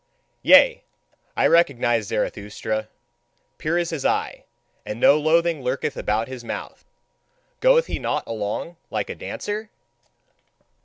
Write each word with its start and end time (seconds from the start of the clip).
Yea, 0.41 0.83
I 1.37 1.45
recognise 1.45 2.07
Zarathustra. 2.07 2.87
Pure 3.59 3.77
is 3.77 3.89
his 3.91 4.03
eye, 4.03 4.45
and 4.83 4.99
no 4.99 5.19
loathing 5.19 5.63
lurketh 5.63 5.95
about 5.95 6.27
his 6.27 6.43
mouth. 6.43 6.83
Goeth 7.59 7.85
he 7.85 7.99
not 7.99 8.25
along 8.25 8.77
like 8.89 9.11
a 9.11 9.15
dancer? 9.15 9.69